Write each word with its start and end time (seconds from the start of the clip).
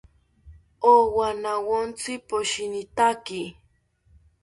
Owanawontzi 0.93 2.13
poshinitaki 2.27 3.41